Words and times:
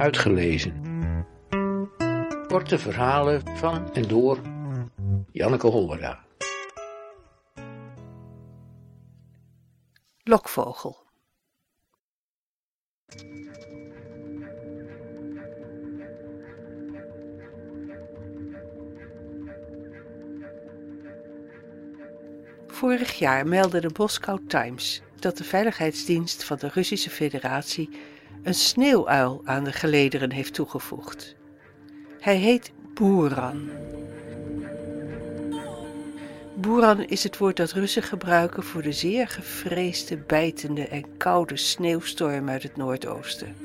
Uitgelezen. 0.00 0.82
Korte 2.46 2.78
verhalen 2.78 3.56
van 3.56 3.94
en 3.94 4.08
door 4.08 4.40
Janneke 5.32 5.66
Hollera. 5.66 6.24
Lokvogel. 10.22 10.96
Vorig 22.66 23.18
jaar 23.18 23.46
meldde 23.46 23.80
de 23.80 23.90
Moscow 23.96 24.48
Times 24.48 25.02
dat 25.18 25.36
de 25.36 25.44
veiligheidsdienst 25.44 26.44
van 26.44 26.56
de 26.56 26.68
Russische 26.68 27.10
Federatie 27.10 27.90
een 28.42 28.54
sneeuwuil 28.54 29.40
aan 29.44 29.64
de 29.64 29.72
gelederen 29.72 30.32
heeft 30.32 30.54
toegevoegd. 30.54 31.36
Hij 32.20 32.36
heet 32.36 32.72
Boeran. 32.94 33.70
Boeran 36.54 37.04
is 37.04 37.22
het 37.22 37.38
woord 37.38 37.56
dat 37.56 37.72
Russen 37.72 38.02
gebruiken 38.02 38.62
voor 38.62 38.82
de 38.82 38.92
zeer 38.92 39.28
gevreesde, 39.28 40.16
bijtende 40.16 40.88
en 40.88 41.16
koude 41.16 41.56
sneeuwstorm 41.56 42.48
uit 42.48 42.62
het 42.62 42.76
noordoosten. 42.76 43.56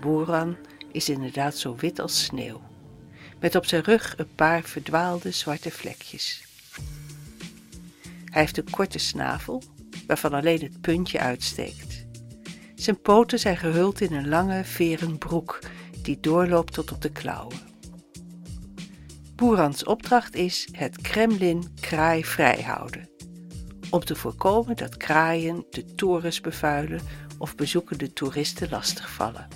Boeran 0.00 0.56
is 0.92 1.08
inderdaad 1.08 1.56
zo 1.56 1.76
wit 1.76 1.98
als 1.98 2.24
sneeuw, 2.24 2.60
met 3.40 3.54
op 3.54 3.66
zijn 3.66 3.82
rug 3.82 4.14
een 4.16 4.34
paar 4.34 4.62
verdwaalde 4.62 5.30
zwarte 5.30 5.70
vlekjes. 5.70 6.44
Hij 8.24 8.40
heeft 8.40 8.58
een 8.58 8.70
korte 8.70 8.98
snavel, 8.98 9.62
waarvan 10.06 10.32
alleen 10.32 10.60
het 10.60 10.80
puntje 10.80 11.18
uitsteekt. 11.18 12.06
Zijn 12.74 13.00
poten 13.00 13.38
zijn 13.38 13.56
gehuld 13.56 14.00
in 14.00 14.12
een 14.12 14.28
lange 14.28 14.64
veren 14.64 15.18
broek 15.18 15.58
die 16.02 16.20
doorloopt 16.20 16.72
tot 16.72 16.92
op 16.92 17.02
de 17.02 17.12
klauwen. 17.12 17.56
Boerans 19.34 19.84
opdracht 19.84 20.34
is 20.34 20.68
het 20.72 21.00
Kremlin 21.00 21.64
kraaivrij 21.80 22.62
houden, 22.62 23.08
om 23.90 24.04
te 24.04 24.16
voorkomen 24.16 24.76
dat 24.76 24.96
kraaien 24.96 25.64
de 25.70 25.94
torens 25.94 26.40
bevuilen 26.40 27.00
of 27.38 27.54
bezoekende 27.54 28.12
toeristen 28.12 28.68
lastigvallen. 28.70 29.48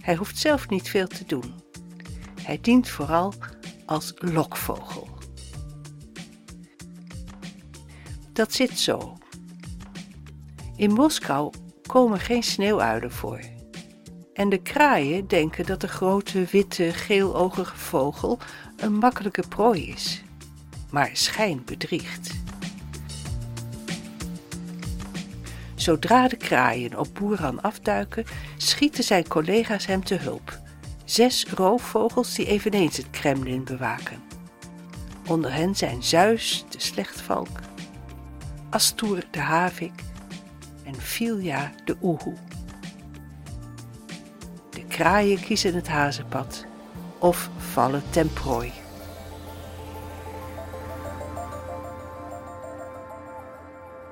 Hij 0.00 0.14
hoeft 0.14 0.38
zelf 0.38 0.68
niet 0.68 0.88
veel 0.88 1.06
te 1.06 1.24
doen. 1.26 1.54
Hij 2.42 2.58
dient 2.60 2.88
vooral 2.88 3.34
als 3.86 4.12
lokvogel. 4.16 5.19
Dat 8.40 8.52
zit 8.52 8.78
zo. 8.78 9.16
In 10.76 10.92
Moskou 10.92 11.52
komen 11.86 12.20
geen 12.20 12.42
sneeuwuilen 12.42 13.12
voor. 13.12 13.40
En 14.34 14.48
de 14.48 14.62
kraaien 14.62 15.26
denken 15.26 15.66
dat 15.66 15.80
de 15.80 15.88
grote, 15.88 16.44
witte, 16.44 16.92
geelogige 16.92 17.76
vogel 17.76 18.38
een 18.76 18.92
makkelijke 18.92 19.42
prooi 19.48 19.88
is. 19.88 20.22
Maar 20.90 21.10
schijn 21.12 21.62
bedriegt. 21.64 22.30
Zodra 25.74 26.28
de 26.28 26.36
kraaien 26.36 26.98
op 26.98 27.08
Boeran 27.14 27.62
afduiken, 27.62 28.24
schieten 28.56 29.04
zijn 29.04 29.28
collega's 29.28 29.86
hem 29.86 30.04
te 30.04 30.14
hulp. 30.14 30.58
Zes 31.04 31.46
roofvogels 31.54 32.34
die 32.34 32.46
eveneens 32.46 32.96
het 32.96 33.10
Kremlin 33.10 33.64
bewaken. 33.64 34.22
Onder 35.26 35.52
hen 35.52 35.76
zijn 35.76 36.02
Zeus, 36.02 36.64
de 36.70 36.80
slechtvalk, 36.80 37.48
Astur 38.70 39.24
de 39.30 39.38
havik 39.38 40.02
en 40.84 40.94
Filja 40.94 41.72
de 41.84 41.96
oehoe. 42.02 42.34
De 44.70 44.84
kraaien 44.84 45.40
kiezen 45.40 45.74
het 45.74 45.88
hazenpad 45.88 46.66
of 47.18 47.50
vallen 47.58 48.02
ten 48.10 48.32
prooi. 48.32 48.72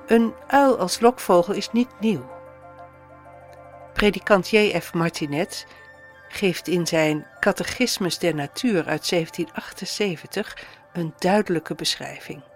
Een 0.07 0.33
uil 0.47 0.77
als 0.77 0.99
lokvogel 0.99 1.53
is 1.53 1.71
niet 1.71 1.99
nieuw. 1.99 2.29
Predikant 3.93 4.49
J.F. 4.49 4.93
Martinet 4.93 5.67
geeft 6.27 6.67
in 6.67 6.87
zijn 6.87 7.27
Catechismus 7.39 8.17
der 8.17 8.35
Natuur 8.35 8.75
uit 8.75 9.09
1778 9.09 10.57
een 10.93 11.13
duidelijke 11.17 11.75
beschrijving. 11.75 12.48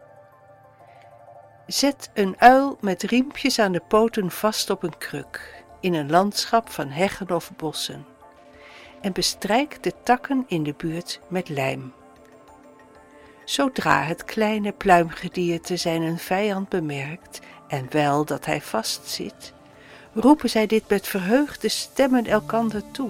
Zet 1.67 2.09
een 2.13 2.35
uil 2.37 2.77
met 2.81 3.03
riempjes 3.03 3.59
aan 3.59 3.71
de 3.71 3.81
poten 3.87 4.31
vast 4.31 4.69
op 4.69 4.83
een 4.83 4.97
kruk 4.97 5.63
in 5.79 5.93
een 5.93 6.09
landschap 6.09 6.69
van 6.69 6.89
heggen 6.89 7.31
of 7.31 7.51
bossen 7.55 8.05
en 9.01 9.13
bestrijk 9.13 9.83
de 9.83 9.93
takken 10.03 10.43
in 10.47 10.63
de 10.63 10.73
buurt 10.77 11.19
met 11.27 11.49
lijm. 11.49 11.93
Zodra 13.45 14.03
het 14.03 14.23
kleine 14.23 14.71
pluimgedierte 14.71 15.77
zijn 15.77 16.17
vijand 16.17 16.69
bemerkt 16.69 17.39
en 17.67 17.87
wel 17.89 18.25
dat 18.25 18.45
hij 18.45 18.61
vastzit, 18.61 19.53
roepen 20.13 20.49
zij 20.49 20.67
dit 20.67 20.89
met 20.89 21.07
verheugde 21.07 21.69
stemmen 21.69 22.25
elkander 22.25 22.91
toe, 22.91 23.09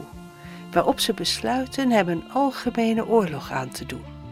waarop 0.72 1.00
ze 1.00 1.14
besluiten 1.14 1.92
hem 1.92 2.10
een 2.10 2.32
algemene 2.32 3.08
oorlog 3.08 3.52
aan 3.52 3.70
te 3.70 3.86
doen. 3.86 4.23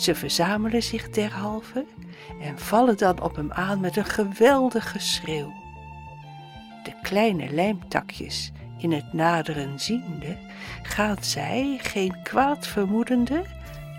Ze 0.00 0.14
verzamelen 0.14 0.82
zich 0.82 1.10
derhalve 1.10 1.86
en 2.40 2.58
vallen 2.58 2.96
dan 2.96 3.22
op 3.22 3.36
hem 3.36 3.52
aan 3.52 3.80
met 3.80 3.96
een 3.96 4.04
geweldig 4.04 4.90
geschreeuw. 4.90 5.52
De 6.82 6.92
kleine 7.02 7.50
lijmtakjes 7.50 8.52
in 8.78 8.92
het 8.92 9.12
naderen 9.12 9.80
ziende, 9.80 10.36
gaan 10.82 11.16
zij, 11.20 11.78
geen 11.82 12.22
kwaad 12.22 12.66
vermoedende, 12.66 13.44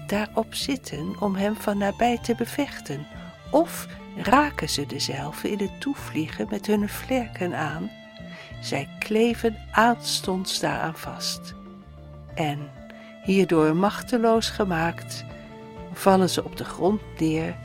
daarop 0.08 0.54
zitten 0.54 1.16
om 1.20 1.36
hem 1.36 1.56
van 1.56 1.78
nabij 1.78 2.18
te 2.18 2.36
bevechten, 2.36 3.08
of 3.52 3.88
raken 4.16 4.70
ze 4.70 4.86
dezelve 4.86 5.52
in 5.52 5.60
het 5.60 5.82
toevliegen 5.82 6.48
met 6.50 6.66
hun 6.66 6.90
vlerken 6.90 7.56
aan. 7.56 7.92
Zij 8.62 8.90
kleven 9.00 9.58
aanstonds 9.72 10.60
daaraan 10.60 10.96
vast. 10.96 11.54
En, 12.36 12.70
hierdoor 13.24 13.76
machteloos 13.76 14.50
gemaakt, 14.50 15.26
vallen 16.02 16.30
ze 16.30 16.44
op 16.44 16.58
de 16.58 16.64
grond 16.64 17.02
neer 17.18 17.56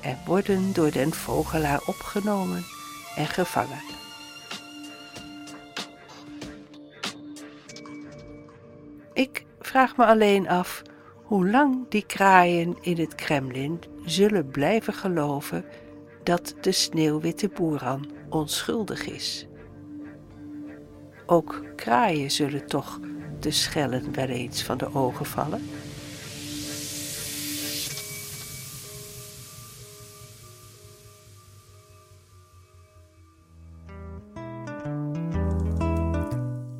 en 0.00 0.18
worden 0.26 0.72
door 0.72 0.90
den 0.90 1.12
vogelaar 1.12 1.80
opgenomen 1.86 2.64
en 3.16 3.26
gevangen. 3.26 3.80
Ik 9.12 9.44
vraag 9.60 9.96
me 9.96 10.06
alleen 10.06 10.48
af 10.48 10.82
hoe 11.22 11.50
lang 11.50 11.88
die 11.88 12.06
kraaien 12.06 12.76
in 12.80 12.98
het 12.98 13.14
Kremlin 13.14 13.80
zullen 14.04 14.48
blijven 14.48 14.94
geloven 14.94 15.64
dat 16.22 16.54
de 16.60 16.72
sneeuwwitte 16.72 17.48
boeran 17.48 18.10
onschuldig 18.28 19.06
is. 19.06 19.46
Ook 21.26 21.62
kraaien 21.76 22.30
zullen 22.30 22.66
toch 22.66 23.00
de 23.40 23.50
schellen 23.50 24.14
wel 24.14 24.28
eens 24.28 24.62
van 24.62 24.78
de 24.78 24.94
ogen 24.94 25.26
vallen. 25.26 25.68